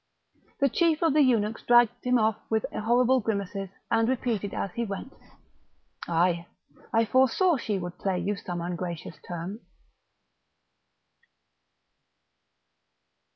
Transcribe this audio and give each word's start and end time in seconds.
The 0.59 0.67
chief 0.67 1.03
of 1.03 1.13
the 1.13 1.21
eunuchs 1.21 1.61
dragged 1.61 2.03
him 2.03 2.17
off 2.17 2.35
with 2.49 2.65
horrible 2.73 3.19
grimaces, 3.19 3.69
and 3.91 4.09
repeated 4.09 4.51
as 4.51 4.71
he 4.71 4.83
went: 4.83 5.13
"Ay, 6.07 6.47
I 6.91 7.05
foresaw 7.05 7.55
she 7.57 7.77
would 7.77 7.99
play 7.99 8.17
you 8.17 8.35
some 8.35 8.61
ungracious 8.61 9.17
turn!" 9.27 9.59